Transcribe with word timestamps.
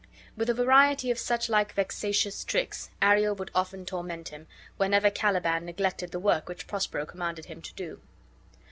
With 0.35 0.49
a 0.49 0.55
variety 0.55 1.11
of 1.11 1.19
such 1.19 1.47
like 1.47 1.73
vexatious 1.73 2.43
tricks 2.43 2.89
Ariel 3.03 3.35
would 3.35 3.51
often 3.53 3.85
torment 3.85 4.29
him, 4.29 4.47
whenever 4.77 5.11
Caliban 5.11 5.63
neglected 5.63 6.09
the 6.09 6.19
work 6.19 6.49
which 6.49 6.65
Prospero 6.65 7.05
commanded 7.05 7.45
him 7.45 7.61
to 7.61 7.73
do. 7.75 8.01